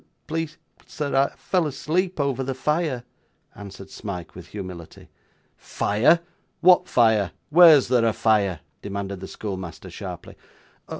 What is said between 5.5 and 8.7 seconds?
'Fire! what fire? Where's there a fire?'